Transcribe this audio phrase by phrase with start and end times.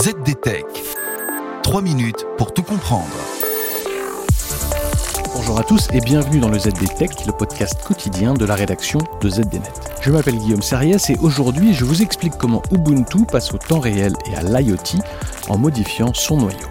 [0.00, 0.64] ZDTech.
[1.64, 3.08] 3 minutes pour tout comprendre.
[5.34, 9.28] Bonjour à tous et bienvenue dans le ZDTech, le podcast quotidien de la rédaction de
[9.28, 9.72] ZDNet.
[10.00, 14.12] Je m'appelle Guillaume Sariès et aujourd'hui je vous explique comment Ubuntu passe au temps réel
[14.30, 15.00] et à l'IoT
[15.48, 16.68] en modifiant son noyau.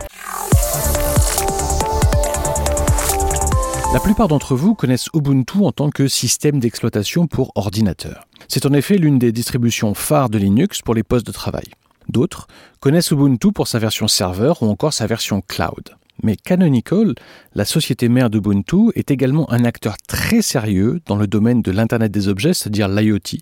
[3.93, 8.25] La plupart d'entre vous connaissent Ubuntu en tant que système d'exploitation pour ordinateur.
[8.47, 11.65] C'est en effet l'une des distributions phares de Linux pour les postes de travail.
[12.09, 12.47] D'autres
[12.79, 15.95] connaissent Ubuntu pour sa version serveur ou encore sa version cloud.
[16.23, 17.13] Mais Canonical,
[17.53, 22.11] la société mère d'Ubuntu, est également un acteur très sérieux dans le domaine de l'Internet
[22.11, 23.39] des objets, c'est-à-dire l'IoT,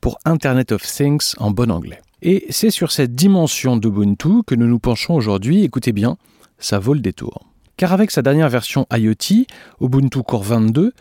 [0.00, 2.00] pour Internet of Things en bon anglais.
[2.22, 6.16] Et c'est sur cette dimension d'Ubuntu que nous nous penchons aujourd'hui, écoutez bien,
[6.58, 7.46] ça vaut le détour.
[7.76, 9.46] Car avec sa dernière version IoT,
[9.80, 10.92] Ubuntu Core 22,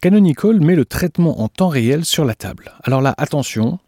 [0.00, 2.72] Canonical met le traitement en temps réel sur la table.
[2.84, 3.78] Alors là, attention,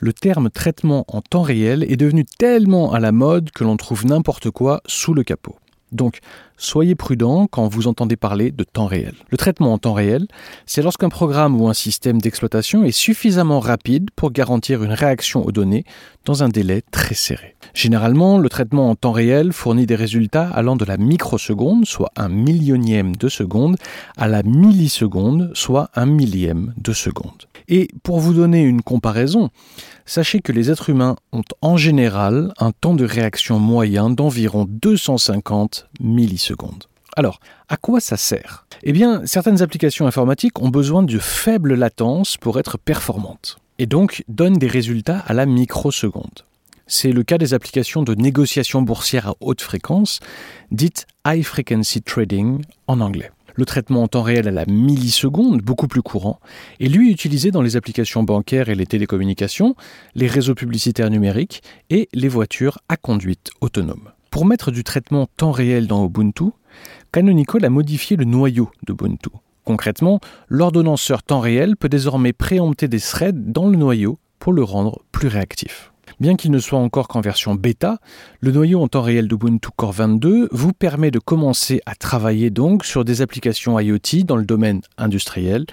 [0.00, 4.06] le terme traitement en temps réel est devenu tellement à la mode que l'on trouve
[4.06, 5.56] n'importe quoi sous le capot.
[5.92, 6.18] Donc,
[6.56, 9.14] soyez prudent quand vous entendez parler de temps réel.
[9.30, 10.26] Le traitement en temps réel,
[10.66, 15.52] c'est lorsqu'un programme ou un système d'exploitation est suffisamment rapide pour garantir une réaction aux
[15.52, 15.84] données
[16.24, 17.56] dans un délai très serré.
[17.74, 22.28] Généralement, le traitement en temps réel fournit des résultats allant de la microseconde, soit un
[22.28, 23.76] millionième de seconde,
[24.16, 27.46] à la milliseconde, soit un millième de seconde.
[27.68, 29.50] Et pour vous donner une comparaison,
[30.04, 35.79] sachez que les êtres humains ont en général un temps de réaction moyen d'environ 250
[37.16, 38.66] Alors, à quoi ça sert?
[38.82, 44.24] Eh bien, certaines applications informatiques ont besoin de faible latence pour être performantes, et donc
[44.28, 46.44] donnent des résultats à la microseconde.
[46.86, 50.20] C'est le cas des applications de négociation boursière à haute fréquence,
[50.72, 53.30] dites high frequency trading en anglais.
[53.54, 56.40] Le traitement en temps réel à la milliseconde, beaucoup plus courant,
[56.78, 59.76] est lui utilisé dans les applications bancaires et les télécommunications,
[60.14, 64.10] les réseaux publicitaires numériques et les voitures à conduite autonome.
[64.30, 66.44] Pour mettre du traitement temps réel dans Ubuntu,
[67.10, 69.30] Canonical a modifié le noyau d'Ubuntu.
[69.64, 75.00] Concrètement, l'ordonnanceur temps réel peut désormais préempter des threads dans le noyau pour le rendre
[75.10, 75.92] plus réactif.
[76.20, 77.98] Bien qu'il ne soit encore qu'en version bêta,
[78.38, 82.84] le noyau en temps réel d'Ubuntu Core 22 vous permet de commencer à travailler donc
[82.84, 85.66] sur des applications IoT dans le domaine industriel,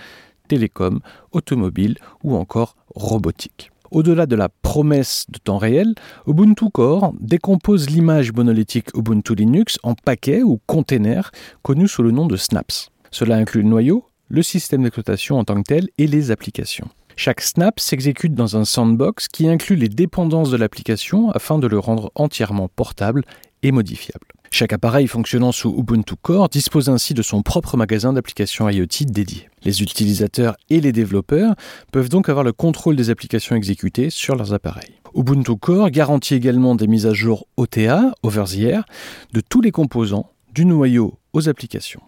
[0.48, 1.00] télécom,
[1.32, 3.72] automobile ou encore robotique.
[3.92, 5.96] Au-delà de la promesse de temps réel,
[6.28, 11.32] Ubuntu Core décompose l'image monolithique Ubuntu Linux en paquets ou containers
[11.62, 12.90] connus sous le nom de snaps.
[13.12, 16.88] Cela inclut le noyau, le système d'exploitation en tant que tel et les applications.
[17.16, 21.80] Chaque snap s'exécute dans un sandbox qui inclut les dépendances de l'application afin de le
[21.80, 23.24] rendre entièrement portable
[23.64, 24.28] et modifiable.
[24.52, 29.50] Chaque appareil fonctionnant sous Ubuntu Core dispose ainsi de son propre magasin d'applications IoT dédié.
[29.64, 31.56] Les utilisateurs et les développeurs
[31.92, 34.94] peuvent donc avoir le contrôle des applications exécutées sur leurs appareils.
[35.16, 38.44] Ubuntu Core garantit également des mises à jour OTA, over
[39.34, 42.02] de tous les composants, du noyau aux applications.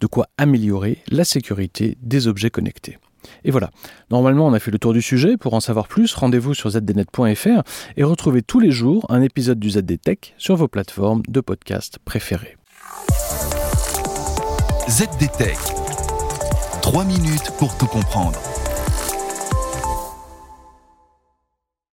[0.00, 2.98] De quoi améliorer la sécurité des objets connectés.
[3.44, 3.70] Et voilà,
[4.10, 5.36] normalement on a fait le tour du sujet.
[5.36, 7.62] Pour en savoir plus, rendez-vous sur zdnet.fr
[7.96, 12.56] et retrouvez tous les jours un épisode du ZDTech sur vos plateformes de podcast préférées.
[14.88, 15.58] ZDTech.
[16.82, 18.47] 3 minutes pour tout comprendre.